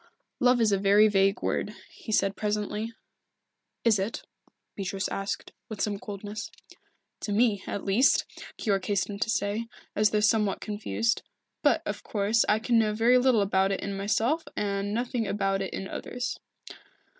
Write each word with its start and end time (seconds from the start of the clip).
"Love 0.39 0.59
is 0.59 0.71
a 0.71 0.79
very 0.79 1.07
vague 1.07 1.43
word," 1.43 1.75
he 1.91 2.11
said 2.11 2.35
presently. 2.35 2.91
"Is 3.83 3.99
it?" 3.99 4.23
Beatrice 4.75 5.07
asked, 5.09 5.51
with 5.69 5.79
some 5.79 5.99
coldness. 5.99 6.49
"To 7.19 7.31
me, 7.31 7.61
at 7.67 7.85
least," 7.85 8.25
Keyork 8.57 8.85
hastened 8.85 9.21
to 9.21 9.29
say, 9.29 9.67
as 9.95 10.09
though 10.09 10.19
somewhat 10.19 10.59
confused. 10.59 11.21
"But, 11.61 11.83
of 11.85 12.01
course, 12.01 12.43
I 12.49 12.57
can 12.57 12.79
know 12.79 12.95
very 12.95 13.19
little 13.19 13.41
about 13.41 13.71
it 13.71 13.81
in 13.81 13.95
myself, 13.95 14.43
and 14.57 14.91
nothing 14.91 15.27
about 15.27 15.61
it 15.61 15.71
in 15.71 15.87
others." 15.87 16.39